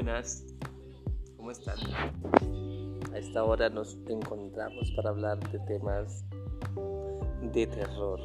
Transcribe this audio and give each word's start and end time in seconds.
Buenas, 0.00 0.46
¿cómo 1.36 1.50
están? 1.50 1.76
A 3.12 3.18
esta 3.18 3.42
hora 3.42 3.68
nos 3.68 3.98
encontramos 4.06 4.92
para 4.92 5.10
hablar 5.10 5.40
de 5.50 5.58
temas 5.58 6.24
de 7.52 7.66
terror. 7.66 8.20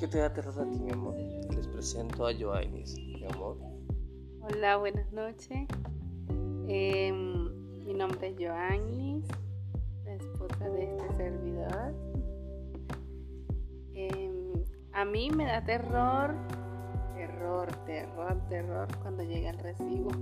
¿Qué 0.00 0.08
te 0.08 0.18
da 0.18 0.32
terror 0.32 0.58
a 0.58 0.68
ti, 0.68 0.80
mi 0.80 0.90
amor? 0.90 1.14
Les 1.54 1.68
presento 1.68 2.26
a 2.26 2.32
Joannis, 2.32 2.98
mi 2.98 3.24
amor. 3.24 3.58
Hola, 4.40 4.78
buenas 4.78 5.12
noches. 5.12 5.68
Em, 6.66 7.84
mi 7.84 7.94
nombre 7.94 8.30
es 8.30 8.36
Joannis, 8.36 9.28
la 10.04 10.14
esposa 10.14 10.68
de 10.70 10.90
este 10.90 11.16
servidor. 11.16 12.15
A 14.96 15.04
mí 15.04 15.30
me 15.30 15.44
da 15.44 15.60
terror, 15.60 16.34
terror, 17.14 17.70
terror, 17.84 18.40
terror 18.48 18.88
cuando 19.02 19.22
llega 19.24 19.50
el 19.50 19.58
recibo. 19.58 20.10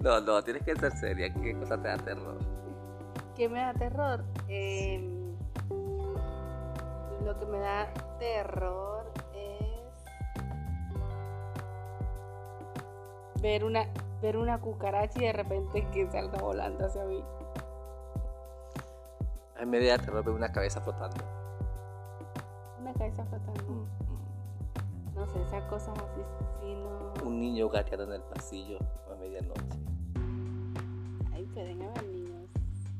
No, 0.00 0.20
no, 0.20 0.42
tienes 0.42 0.62
que 0.64 0.76
ser 0.76 0.92
seria. 0.92 1.32
¿Qué 1.32 1.56
cosa 1.56 1.80
te 1.80 1.88
da 1.88 1.96
terror? 1.96 2.38
¿Qué 3.36 3.48
me 3.48 3.60
da 3.60 3.72
terror? 3.72 4.24
Em, 4.48 5.34
lo 7.24 7.38
que 7.38 7.46
me 7.46 7.58
da 7.58 7.88
terror 8.18 9.10
es 9.34 10.04
ver 13.40 13.64
una, 13.64 13.86
ver 14.20 14.36
una 14.36 14.60
cucaracha 14.60 15.18
y 15.20 15.26
de 15.26 15.32
repente 15.32 15.86
que 15.92 16.10
salga 16.10 16.40
volando 16.40 16.84
hacia 16.84 17.04
mí. 17.04 17.22
A 19.62 19.64
mí 19.64 19.78
me 19.78 19.86
da 19.86 19.96
terror 19.96 20.24
ver 20.24 20.34
una 20.34 20.50
cabeza 20.50 20.80
flotando. 20.80 21.22
Una 22.80 22.92
cabeza 22.94 23.24
flotando. 23.26 23.62
Mm, 23.62 23.82
mm. 23.84 25.14
No 25.14 25.26
sé, 25.28 25.40
esas 25.40 25.62
cosas 25.70 25.96
así, 25.98 26.20
sí, 26.60 26.74
no. 26.74 27.12
Un 27.28 27.38
niño 27.40 27.68
gateando 27.68 28.06
en 28.06 28.14
el 28.14 28.22
pasillo 28.22 28.78
a 29.08 29.14
medianoche. 29.20 29.78
Ahí 31.32 31.44
pueden 31.54 31.80
haber 31.82 32.04
niños 32.08 32.48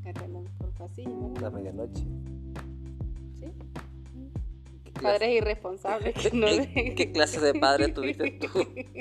gateando 0.04 0.44
por 0.58 0.70
pasillo, 0.70 1.30
¿verdad? 1.32 1.46
A 1.46 1.50
medianoche. 1.50 2.04
Sí. 3.40 3.52
¿Qué 4.84 4.92
clase- 4.92 5.02
Padres 5.18 5.28
irresponsables 5.30 6.14
que 6.14 6.30
no 6.36 6.46
¿Qué, 6.46 6.56
dejen. 6.60 6.94
qué 6.94 7.10
clase 7.12 7.40
de 7.40 7.58
padre 7.58 7.88
tuviste 7.92 8.30
tú? 8.38 8.48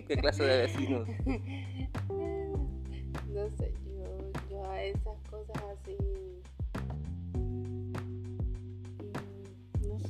¿Qué 0.08 0.18
clase 0.20 0.44
de 0.44 0.58
vecinos? 0.64 1.08
No 3.32 3.48
sé, 3.58 3.74
yo, 3.86 4.50
yo 4.50 4.70
a 4.70 4.84
esas 4.84 5.16
cosas 5.30 5.56
así. 5.72 5.96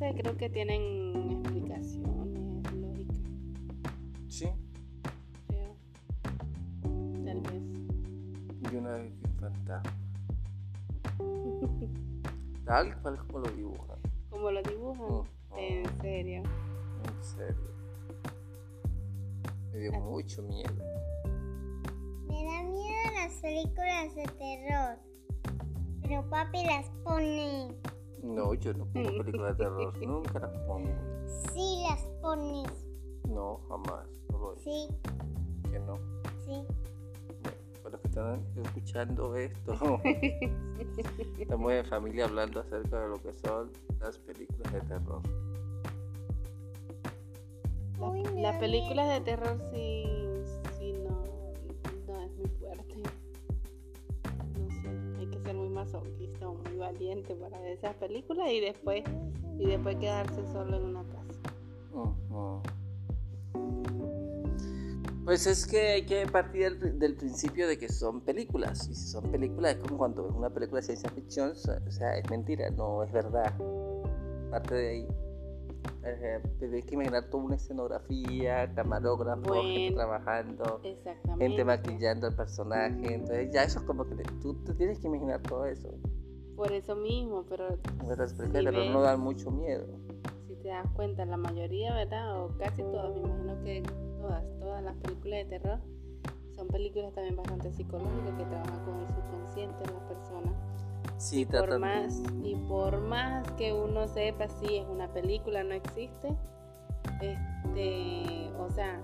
Sé, 0.02 0.16
creo 0.16 0.36
que 0.36 0.50
tienen 0.50 1.32
explicaciones 1.32 2.74
lógicas. 2.74 3.18
Sí. 4.28 4.50
Creo. 5.48 5.76
Tal 7.24 7.42
vez. 7.42 7.62
Y 8.72 8.76
una 8.76 8.92
vez 8.94 9.14
un 9.24 9.40
fantasma. 9.40 9.94
Tal 12.66 13.02
cual 13.02 13.18
como 13.28 13.40
lo 13.40 13.52
dibujan. 13.52 14.00
Como 14.32 14.50
lo 14.52 14.64
dibujan. 14.64 15.24
Mm, 15.52 15.58
En 15.58 16.02
serio. 16.02 16.44
En 17.06 17.24
serio. 17.24 17.72
Me 19.72 19.78
dio 19.78 19.92
mucho 19.92 20.42
miedo. 20.44 20.74
Me 22.28 22.44
da 22.44 22.64
miedo 22.64 23.04
las 23.22 23.34
películas 23.40 24.16
de 24.16 24.24
terror. 24.40 24.98
Pero 26.02 26.28
papi 26.28 26.66
las 26.66 26.90
pone. 27.04 27.76
No, 28.24 28.54
yo 28.54 28.74
no 28.74 28.86
pongo 28.86 29.10
películas 29.18 29.58
de 29.58 29.64
terror. 29.64 29.98
Nunca 30.08 30.40
las 30.40 30.58
pongo. 30.68 30.90
Sí, 31.54 31.84
las 31.90 32.02
pones. 32.22 32.72
No, 33.28 33.60
jamás. 33.70 34.08
No 34.32 34.38
lo 34.38 34.54
he 34.54 34.58
Sí, 34.60 34.88
que 35.72 35.80
no. 35.80 35.98
sí. 36.46 36.64
Para 37.84 37.92
los 37.94 38.02
que 38.02 38.08
están 38.08 38.46
escuchando 38.64 39.36
esto, 39.36 39.74
estamos 41.40 41.72
en 41.72 41.86
familia 41.86 42.26
hablando 42.26 42.60
acerca 42.60 43.02
de 43.02 43.10
lo 43.10 43.22
que 43.22 43.34
son 43.34 43.72
las 44.00 44.18
películas 44.20 44.72
de 44.74 44.82
terror. 44.82 45.22
Las 48.42 48.58
películas 48.58 49.08
de 49.08 49.22
terror 49.22 49.56
sí, 49.72 50.04
sí 50.80 50.94
no, 50.94 51.24
no 52.08 52.22
es 52.24 52.32
muy 52.38 52.48
fuerte. 52.60 52.96
Masoquista 55.84 56.48
o 56.48 56.54
muy 56.54 56.78
valiente 56.78 57.34
para 57.36 57.60
ver 57.60 57.74
esas 57.74 57.96
películas 57.96 58.52
y 58.52 58.60
después 58.60 59.04
y 59.58 59.66
después 59.66 59.96
quedarse 59.98 60.46
solo 60.52 60.78
en 60.78 60.84
una 60.84 61.04
casa. 61.04 61.56
Ujú. 61.94 62.62
Pues 65.26 65.46
es 65.46 65.68
que 65.68 65.80
hay 65.94 66.06
que 66.06 66.26
partir 66.26 66.80
del, 66.80 66.98
del 66.98 67.16
principio 67.16 67.68
de 67.68 67.78
que 67.78 67.90
son 67.90 68.22
películas. 68.22 68.88
Y 68.90 68.96
si 68.96 69.08
son 69.08 69.32
películas, 69.32 69.76
es 69.76 69.82
como 69.82 69.98
cuando 69.98 70.24
ves 70.24 70.34
una 70.36 70.50
película 70.50 70.82
de 70.82 70.86
ciencia 70.88 71.10
ficción, 71.12 71.52
o 71.52 71.92
sea, 71.92 72.18
es 72.18 72.30
mentira, 72.30 72.70
no 72.72 73.04
es 73.04 73.12
verdad. 73.12 73.54
Parte 74.50 74.76
de 74.76 74.90
ahí. 74.90 75.08
Eh, 76.04 76.42
Tienes 76.60 76.86
que 76.86 76.96
imaginar 76.96 77.30
toda 77.30 77.44
una 77.44 77.56
escenografía, 77.56 78.74
camarógrafo, 78.74 79.54
gente 79.54 79.96
trabajando, 79.96 80.82
gente 81.38 81.64
maquillando 81.66 82.28
al 82.28 82.36
personaje. 82.36 83.14
Entonces, 83.14 83.52
ya 83.52 83.64
eso 83.64 83.80
es 83.80 83.86
como 83.86 84.06
que 84.06 84.16
tú 84.42 84.56
te 84.64 84.74
tienes 84.74 85.00
que 85.00 85.08
imaginar 85.08 85.42
todo 85.44 85.66
eso. 85.66 85.90
Por 86.56 86.72
eso 86.72 86.96
mismo, 86.96 87.46
pero 87.48 87.68
Pero 88.00 88.16
Las 88.16 88.32
si, 88.32 88.38
películas 88.38 88.64
de 88.66 88.72
terror 88.72 88.84
ves- 88.86 88.94
no 88.94 89.02
dan 89.02 89.20
mucho 89.20 89.52
miedo. 89.52 89.86
si 90.48 90.56
te 90.56 90.70
das 90.70 90.88
cuenta, 90.96 91.26
la 91.26 91.38
mayoría, 91.38 91.94
¿verdad? 91.94 92.44
O 92.46 92.50
casi 92.58 92.82
todas, 92.84 93.14
me 93.14 93.20
imagino 93.20 93.64
que 93.64 93.84
todas, 94.20 94.44
todas 94.60 94.84
las 94.84 94.96
películas 94.98 95.40
de 95.40 95.46
terror 95.46 95.80
son 96.56 96.68
películas 96.68 97.14
también 97.14 97.36
bastante 97.36 97.72
psicológicas 97.72 98.34
que 98.38 98.46
trabajan 98.46 98.86
con 98.86 99.00
el 99.00 99.08
subconsciente 99.08 99.84
de 99.84 99.94
las 99.94 100.04
personas. 100.04 100.54
Sí, 101.22 101.46
por 101.46 101.62
tratan- 101.70 101.82
más 101.82 102.22
y 102.44 102.56
por 102.68 103.00
más 103.02 103.50
que 103.52 103.74
uno 103.74 104.08
sepa 104.08 104.48
si 104.48 104.78
es 104.78 104.88
una 104.88 105.08
película 105.08 105.64
no 105.64 105.74
existe. 105.74 106.36
Este 107.22 108.52
o 108.60 108.70
sea 108.72 109.00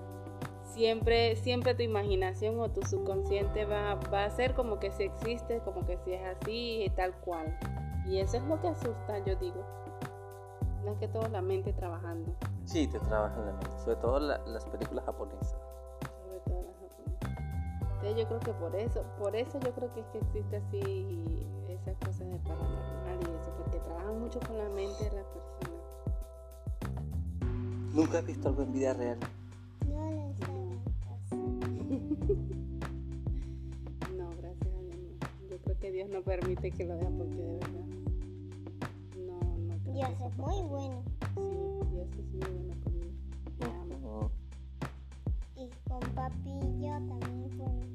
siempre 0.64 1.36
siempre 1.36 1.74
tu 1.74 1.82
imaginación 1.82 2.58
o 2.60 2.68
tu 2.70 2.82
subconsciente 2.82 3.64
va, 3.64 3.94
va 4.12 4.24
a 4.24 4.30
ser 4.30 4.54
como 4.54 4.78
que 4.78 4.90
si 4.92 5.04
existe 5.04 5.60
como 5.60 5.86
que 5.86 5.96
si 6.04 6.12
es 6.14 6.22
así 6.26 6.82
y 6.84 6.90
tal 6.90 7.14
cual. 7.20 7.56
Y 8.06 8.18
eso 8.18 8.36
es 8.38 8.42
lo 8.44 8.60
que 8.60 8.68
asusta 8.68 9.18
yo 9.24 9.36
digo. 9.36 9.64
Es 10.86 10.96
que 10.98 11.08
todo 11.08 11.28
la 11.28 11.42
mente 11.42 11.72
trabajando. 11.74 12.32
Sí, 12.64 12.86
te 12.88 12.98
trabajan 13.00 13.44
la 13.46 13.52
mente, 13.52 13.78
sobre 13.84 13.96
todo 13.96 14.18
la- 14.20 14.38
las 14.46 14.64
películas 14.66 15.04
japonesas. 15.04 15.54
Entonces 17.98 18.16
yo 18.16 18.28
creo 18.28 18.40
que 18.40 18.52
por 18.52 18.76
eso 18.76 19.04
por 19.18 19.34
eso 19.34 19.58
yo 19.58 19.72
creo 19.74 19.92
que 19.92 20.00
es 20.00 20.06
que 20.06 20.18
existe 20.18 20.56
así 20.56 21.46
esas 21.68 21.96
cosas 21.98 22.30
de 22.30 22.38
paranormal 22.38 23.18
y 23.20 23.24
eso 23.24 23.52
porque 23.58 23.78
trabajan 23.80 24.20
mucho 24.20 24.38
con 24.40 24.56
la 24.56 24.68
mente 24.68 25.04
de 25.04 25.16
las 25.16 25.26
personas 25.26 25.78
¿Nunca 27.92 28.18
has 28.18 28.26
visto 28.26 28.48
algo 28.48 28.62
en 28.62 28.72
vida 28.72 28.94
real? 28.94 29.18
No 29.88 30.32
caso. 30.38 31.36
No, 34.16 34.30
gracias 34.38 34.74
a 34.74 34.80
Dios 34.82 34.96
no. 34.96 35.48
Yo 35.50 35.58
creo 35.58 35.78
que 35.80 35.90
Dios 35.90 36.08
no 36.10 36.22
permite 36.22 36.70
que 36.70 36.84
lo 36.84 36.96
vea 36.96 37.10
porque 37.10 37.36
de 37.36 37.52
verdad. 37.58 37.84
No, 39.26 39.40
no 39.58 39.78
creo 39.82 39.94
Dios 39.94 40.10
que 40.10 40.26
es 40.26 40.38
muy 40.38 40.62
bueno. 40.68 41.02
Sí, 41.34 41.40
Dios 41.90 42.08
es 42.18 42.32
muy 42.34 42.58
bueno 42.58 42.87
con 45.98 46.10
papi 46.14 46.50
y 46.50 46.82
yo 46.82 46.90
también 46.90 47.58
bueno. 47.58 47.86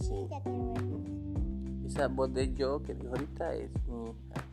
Sí. 0.00 0.26
Ya. 0.30 0.42
Esa 1.86 2.08
voz 2.08 2.32
de 2.32 2.52
yo 2.54 2.82
que 2.82 2.94
dijo 2.94 3.10
ahorita 3.10 3.54
es 3.54 3.70
mi 3.86 4.04
hija. 4.10 4.44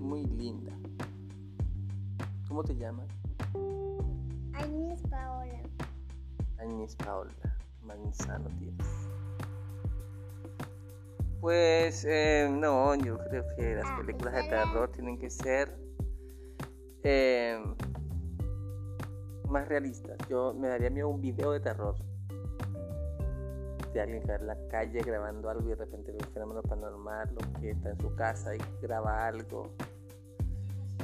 Muy 0.00 0.24
linda. 0.24 0.72
¿Cómo 2.48 2.62
te 2.64 2.74
llamas? 2.76 3.06
Agnes 4.54 5.02
Paola. 5.10 5.60
Agnes 6.58 6.96
Paola 6.96 7.32
Manzano 7.82 8.48
Díaz. 8.58 8.88
Pues 11.40 12.04
eh, 12.08 12.48
no, 12.50 12.94
yo 12.94 13.18
creo 13.18 13.44
que 13.56 13.74
las 13.76 13.84
Ah, 13.86 13.98
películas 14.00 14.32
de 14.34 14.40
esa 14.40 14.48
era- 14.48 14.64
terror 14.64 14.90
tienen 14.90 15.18
que 15.18 15.28
ser 15.30 15.76
eh, 17.04 17.62
más 19.48 19.68
realistas. 19.68 20.16
Yo 20.28 20.54
me 20.54 20.68
daría 20.68 20.90
miedo 20.90 21.08
un 21.08 21.20
video 21.20 21.52
de 21.52 21.60
terror 21.60 21.94
de 23.92 24.00
alguien 24.02 24.20
que 24.22 24.28
va 24.28 24.34
en 24.36 24.46
la 24.46 24.68
calle 24.68 25.00
grabando 25.00 25.48
algo 25.48 25.64
y 25.66 25.70
de 25.70 25.76
repente 25.76 26.12
ve 26.12 26.18
un 26.26 26.32
fenómeno 26.34 26.62
paranormal 26.62 27.30
o 27.34 27.60
que 27.60 27.70
está 27.70 27.90
en 27.90 28.00
su 28.00 28.14
casa 28.14 28.54
y 28.54 28.58
graba 28.82 29.26
algo. 29.26 29.70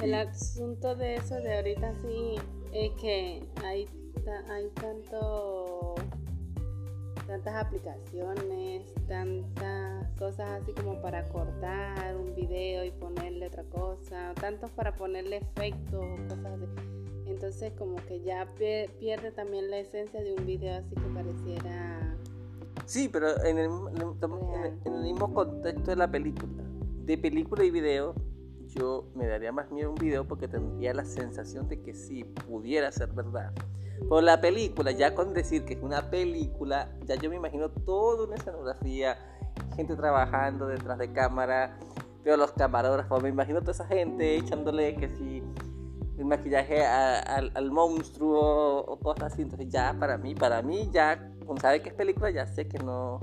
El 0.01 0.11
Y- 0.11 0.13
asunto 0.13 0.95
de 0.95 1.15
eso 1.15 1.35
de 1.35 1.55
ahorita 1.55 1.93
sí 1.95 2.35
es 2.71 2.91
que 3.01 3.43
hay, 3.63 3.87
hay 4.49 4.69
tanto 4.79 5.95
tantas 7.25 7.55
aplicaciones, 7.55 8.93
tantas 9.07 10.07
cosas 10.19 10.61
así 10.61 10.73
como 10.73 11.01
para 11.01 11.27
cortar 11.29 12.15
un 12.15 12.35
video 12.35 12.83
y 12.83 12.91
ponerle 12.91 13.47
otra 13.47 13.63
cosa, 13.63 14.33
tantos 14.39 14.69
para 14.71 14.93
ponerle 14.95 15.37
efectos, 15.37 16.05
cosas 16.27 16.45
así. 16.45 17.02
Entonces 17.33 17.73
como 17.77 17.95
que 18.07 18.21
ya 18.21 18.47
pierde 18.55 19.31
también 19.31 19.71
la 19.71 19.79
esencia 19.79 20.21
de 20.21 20.33
un 20.33 20.45
video 20.45 20.77
así 20.77 20.95
que 20.95 21.01
pareciera... 21.13 22.15
Sí, 22.85 23.09
pero 23.09 23.43
en 23.43 23.57
el, 23.57 23.69
en 24.85 24.93
el 24.93 25.01
mismo 25.01 25.33
contexto 25.33 25.91
de 25.91 25.95
la 25.95 26.11
película, 26.11 26.63
de 27.05 27.17
película 27.17 27.63
y 27.63 27.71
video, 27.71 28.13
yo 28.67 29.07
me 29.15 29.27
daría 29.27 29.51
más 29.51 29.71
miedo 29.71 29.89
un 29.89 29.95
video 29.95 30.27
porque 30.27 30.47
tendría 30.47 30.93
la 30.93 31.05
sensación 31.05 31.67
de 31.67 31.81
que 31.81 31.93
sí 31.93 32.23
pudiera 32.23 32.91
ser 32.91 33.09
verdad. 33.09 33.51
Por 34.07 34.23
la 34.23 34.41
película, 34.41 34.91
ya 34.91 35.15
con 35.15 35.33
decir 35.33 35.65
que 35.65 35.73
es 35.75 35.81
una 35.81 36.09
película, 36.09 36.91
ya 37.05 37.15
yo 37.15 37.29
me 37.29 37.37
imagino 37.37 37.69
toda 37.69 38.25
una 38.25 38.35
escenografía, 38.35 39.17
gente 39.75 39.95
trabajando 39.95 40.67
detrás 40.67 40.97
de 40.97 41.11
cámara, 41.11 41.77
veo 42.23 42.37
los 42.37 42.51
camarógrafos, 42.51 43.23
me 43.23 43.29
imagino 43.29 43.61
toda 43.61 43.73
esa 43.73 43.87
gente 43.87 44.35
echándole 44.35 44.95
que 44.95 45.09
si 45.09 45.32
el 46.23 46.29
maquillaje 46.29 46.85
al 46.85 47.71
monstruo 47.71 48.79
o 48.79 48.97
cosas 48.99 49.33
así. 49.33 49.43
Entonces 49.43 49.69
ya 49.69 49.95
para 49.99 50.17
mí, 50.17 50.33
para 50.35 50.61
mí 50.61 50.89
ya, 50.91 51.31
como 51.45 51.59
sabe 51.59 51.81
que 51.81 51.89
es 51.89 51.95
película, 51.95 52.31
ya 52.31 52.47
sé 52.47 52.67
que 52.67 52.79
no, 52.79 53.19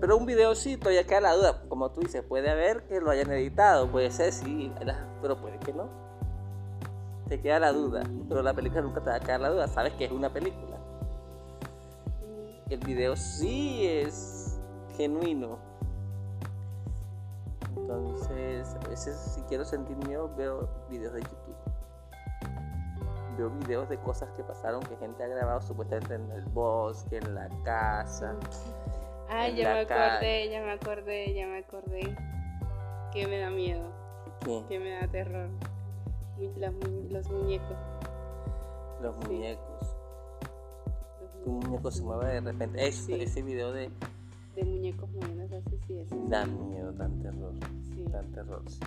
pero 0.00 0.16
un 0.16 0.24
video 0.24 0.54
sí, 0.54 0.76
todavía 0.76 1.04
queda 1.04 1.20
la 1.20 1.34
duda. 1.34 1.62
Como 1.68 1.90
tú 1.90 2.00
dices, 2.00 2.22
puede 2.22 2.50
haber 2.50 2.84
que 2.84 3.00
lo 3.00 3.10
hayan 3.10 3.30
editado, 3.32 3.86
puede 3.88 4.10
ser 4.10 4.32
sí, 4.32 4.72
pero 5.20 5.36
puede 5.36 5.58
que 5.58 5.72
no. 5.72 5.88
Te 7.28 7.40
queda 7.40 7.58
la 7.58 7.72
duda, 7.72 8.02
pero 8.28 8.42
la 8.42 8.54
película 8.54 8.80
nunca 8.80 9.02
te 9.02 9.10
va 9.10 9.16
a 9.16 9.20
quedar 9.20 9.40
la 9.40 9.50
duda, 9.50 9.68
sabes 9.68 9.92
que 9.94 10.06
es 10.06 10.12
una 10.12 10.32
película. 10.32 10.78
El 12.70 12.80
video 12.80 13.16
sí 13.16 13.86
es 13.86 14.58
genuino. 14.96 15.67
Entonces, 17.80 18.76
a 18.84 18.88
veces 18.88 19.16
si 19.34 19.40
quiero 19.42 19.64
sentir 19.64 19.96
miedo, 20.06 20.30
veo 20.36 20.68
videos 20.90 21.14
de 21.14 21.20
YouTube. 21.22 21.56
Veo 23.36 23.50
videos 23.50 23.88
de 23.88 23.98
cosas 23.98 24.30
que 24.32 24.42
pasaron 24.42 24.82
que 24.82 24.96
gente 24.96 25.22
ha 25.22 25.28
grabado 25.28 25.60
supuestamente 25.60 26.14
en 26.14 26.30
el 26.32 26.44
bosque, 26.46 27.18
en 27.18 27.34
la 27.34 27.48
casa. 27.64 28.36
Ay, 29.28 29.56
ya 29.56 29.74
me 29.74 29.80
acordé, 29.80 30.50
ya 30.50 30.60
me 30.62 30.72
acordé, 30.72 31.34
ya 31.34 31.46
me 31.46 31.58
acordé. 31.58 32.16
Que 33.12 33.26
me 33.26 33.38
da 33.38 33.50
miedo. 33.50 33.84
¿Qué? 34.44 34.64
Que 34.68 34.78
me 34.78 34.90
da 34.90 35.06
terror. 35.08 35.48
los 36.38 37.30
muñecos. 37.30 37.76
Los 39.00 39.16
muñecos. 39.18 39.96
Tu 41.44 41.50
muñeco 41.50 41.90
se 41.90 42.02
mueve 42.02 42.26
de 42.34 42.40
repente. 42.40 42.86
Ese 42.86 43.42
video 43.42 43.72
de. 43.72 43.90
De 44.58 44.64
muñecos 44.64 45.08
moviéndose 45.12 45.54
así, 45.54 45.78
sí, 45.86 45.98
es. 45.98 46.08
Da 46.28 46.44
miedo, 46.44 46.92
dan 46.92 47.16
terror. 47.20 47.54
Sí. 47.94 48.04
Dan 48.10 48.32
terror, 48.32 48.60
sí. 48.66 48.80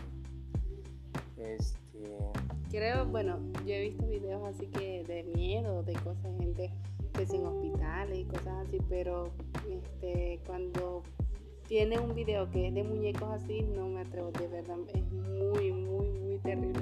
Este. 1.37 2.17
Creo, 2.69 3.05
bueno, 3.05 3.39
yo 3.65 3.75
he 3.75 3.83
visto 3.83 4.05
videos 4.05 4.43
así 4.43 4.67
que 4.67 5.05
de 5.05 5.23
miedo, 5.23 5.81
de 5.83 5.93
cosas, 5.93 6.35
gente 6.37 6.73
que 7.13 7.25
sin 7.25 7.45
hospitales 7.45 8.19
y 8.19 8.25
cosas 8.25 8.67
así, 8.67 8.79
pero 8.89 9.29
este, 9.69 10.41
cuando 10.45 11.03
tiene 11.69 11.99
un 11.99 12.15
video 12.15 12.51
que 12.51 12.67
es 12.67 12.73
de 12.73 12.83
muñecos 12.83 13.29
así, 13.29 13.61
no 13.61 13.87
me 13.87 14.01
atrevo, 14.01 14.29
de 14.31 14.47
verdad, 14.49 14.77
es 14.93 15.09
muy, 15.13 15.71
muy, 15.71 16.09
muy 16.09 16.37
terrible. 16.39 16.81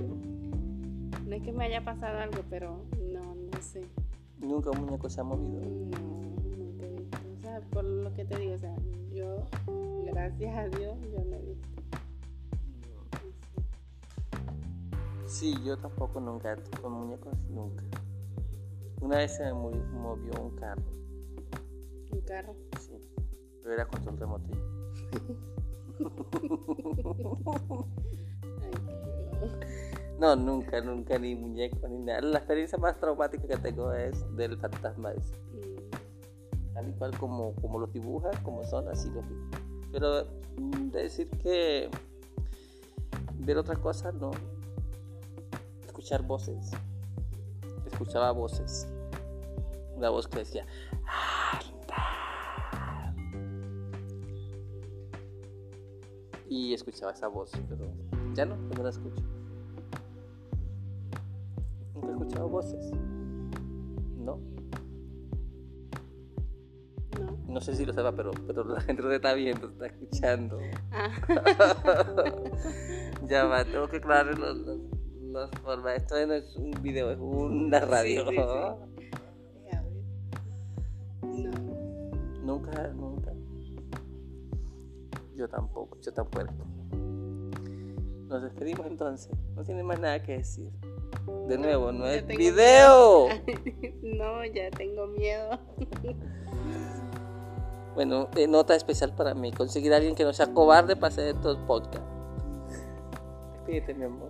No 1.27 1.35
es 1.35 1.43
que 1.43 1.51
me 1.51 1.65
haya 1.65 1.85
pasado 1.85 2.17
algo, 2.17 2.41
pero 2.49 2.79
no, 3.13 3.35
no 3.35 3.61
sé. 3.61 3.83
¿Nunca 4.39 4.71
un 4.71 4.81
muñeco 4.81 5.07
se 5.11 5.21
ha 5.21 5.23
movido? 5.23 5.61
No, 5.61 6.48
sea, 7.59 7.69
por 7.71 7.83
lo 7.83 8.13
que 8.13 8.23
te 8.25 8.37
digo, 8.37 8.53
o 8.55 8.59
sea, 8.59 8.75
yo, 9.11 9.45
gracias 10.05 10.57
a 10.57 10.67
Dios, 10.67 10.97
yo 11.11 11.23
no 11.25 11.35
he 11.35 11.41
visto. 11.41 11.67
Sí, 15.25 15.55
yo 15.63 15.77
tampoco 15.77 16.19
nunca, 16.19 16.57
con 16.81 16.91
muñecos 16.93 17.37
nunca. 17.49 17.83
Una 19.01 19.17
vez 19.17 19.35
se 19.37 19.43
me 19.43 19.53
movió 19.53 20.41
un 20.41 20.55
carro. 20.55 20.81
¿Un 22.11 22.21
carro? 22.21 22.55
Sí, 22.79 22.93
pero 23.61 23.75
era 23.75 23.87
control 23.87 24.17
remoto. 24.17 24.49
no, 30.19 30.35
nunca, 30.35 30.81
nunca, 30.81 31.19
ni 31.19 31.35
muñeco, 31.35 31.87
ni 31.87 31.99
nada. 31.99 32.21
La 32.21 32.39
experiencia 32.39 32.77
más 32.77 32.99
traumática 32.99 33.47
que 33.47 33.57
tengo 33.57 33.93
es 33.93 34.25
del 34.35 34.57
fantasma 34.57 35.13
ese. 35.13 35.35
Mm. 35.53 35.98
Tal 36.79 36.87
y 36.87 36.93
cual 36.93 37.17
como, 37.17 37.53
como 37.55 37.77
los 37.77 37.91
dibuja, 37.91 38.29
como 38.41 38.63
son, 38.63 38.87
así 38.87 39.09
los 39.09 39.25
Pero 39.91 40.27
mm, 40.57 40.91
de 40.91 41.03
decir 41.03 41.29
que 41.29 41.89
ver 43.39 43.57
otras 43.57 43.79
cosas, 43.79 44.13
no. 44.13 44.31
Escuchar 45.85 46.23
voces 46.23 46.71
escuchaba 48.01 48.31
voces. 48.31 48.87
Una 49.97 50.09
voz 50.09 50.25
que 50.29 50.39
decía. 50.39 50.65
Y 56.47 56.73
escuchaba 56.73 57.11
esa 57.11 57.27
voz, 57.27 57.51
pero 57.67 57.91
ya 58.33 58.45
no, 58.45 58.55
no 58.55 58.83
la 58.83 58.89
escucho. 58.89 59.21
Nunca 61.93 62.07
he 62.07 62.11
escuchado 62.11 62.47
voces. 62.47 62.91
¿No? 64.17 64.39
No. 67.49 67.55
No 67.55 67.61
sé 67.61 67.75
si 67.75 67.85
lo 67.85 67.93
sepa, 67.93 68.11
pero, 68.11 68.31
pero 68.47 68.63
la 68.63 68.79
gente 68.81 69.01
lo 69.01 69.11
está 69.11 69.33
viendo, 69.33 69.67
está 69.67 69.87
escuchando. 69.87 70.59
Ah. 70.91 71.09
ya 73.27 73.45
va, 73.45 73.65
tengo 73.65 73.87
que 73.89 73.97
aclarar 73.97 74.37
los, 74.37 74.55
los 74.57 74.79
no 75.29 75.47
forma, 75.63 75.93
esto 75.95 76.15
no 76.25 76.33
es 76.33 76.55
un 76.55 76.71
video, 76.81 77.11
es 77.11 77.19
una 77.19 77.79
radio. 77.81 78.31
No. 78.31 78.89
Nunca, 82.43 82.87
nunca. 82.87 83.31
Yo 85.35 85.47
tampoco, 85.47 85.99
yo 86.01 86.11
tampoco. 86.11 86.51
Nos 88.27 88.43
despedimos 88.43 88.87
entonces. 88.87 89.31
No 89.55 89.63
tiene 89.63 89.83
más 89.83 89.99
nada 89.99 90.21
que 90.23 90.37
decir. 90.37 90.71
De 91.47 91.57
nuevo, 91.57 91.91
no 91.91 92.07
es 92.07 92.25
video. 92.25 93.27
no, 94.01 94.45
ya 94.45 94.71
tengo 94.71 95.07
miedo. 95.07 95.59
bueno, 97.95 98.29
nota 98.47 98.75
especial 98.75 99.13
para 99.13 99.33
mí. 99.33 99.51
Conseguir 99.51 99.93
a 99.93 99.97
alguien 99.97 100.15
que 100.15 100.23
no 100.23 100.33
sea 100.33 100.53
cobarde 100.53 100.95
para 100.95 101.07
hacer 101.07 101.35
estos 101.35 101.57
podcasts. 101.59 102.07
Despídete, 103.53 103.93
mi 103.93 104.05
amor 104.05 104.29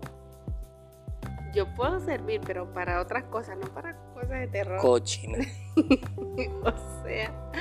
yo 1.54 1.66
puedo 1.76 2.00
servir, 2.00 2.42
pero 2.46 2.72
para 2.74 3.02
otras 3.02 3.24
cosas, 3.26 3.58
no 3.58 3.68
para 3.74 3.96
cosas 4.14 4.30
de 4.30 4.48
terror. 4.48 4.80
Cochina. 4.80 5.40
o 5.76 7.04
sea, 7.04 7.52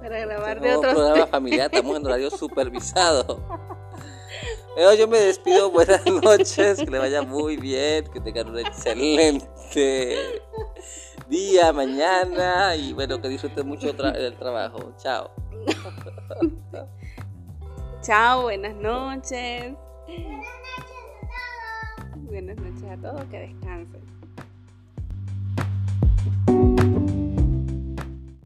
para 0.00 0.18
grabar 0.20 0.60
de 0.60 0.76
otros 0.76 0.94
programa 0.94 1.26
familiar, 1.26 1.70
estamos 1.72 1.96
en 1.96 2.06
horario 2.06 2.30
supervisado. 2.30 3.40
Pero 4.74 4.94
yo 4.94 5.06
me 5.06 5.18
despido, 5.18 5.70
buenas 5.72 6.04
noches, 6.06 6.78
que 6.78 6.90
le 6.90 6.98
vaya 6.98 7.22
muy 7.22 7.56
bien, 7.56 8.04
que 8.12 8.20
tengan 8.20 8.48
un 8.48 8.58
excelente 8.58 10.42
día, 11.28 11.72
mañana 11.72 12.74
y 12.76 12.92
bueno, 12.92 13.20
que 13.20 13.28
disfruten 13.28 13.66
mucho 13.66 13.90
el 13.90 14.36
trabajo. 14.36 14.92
Chao. 14.98 15.30
Chao, 18.02 18.42
buenas 18.42 18.74
noches. 18.76 19.74
Buenas 22.28 22.56
noches 22.56 22.90
a 22.90 22.96
todos, 22.96 23.24
que 23.26 23.38
descansen. 23.38 24.02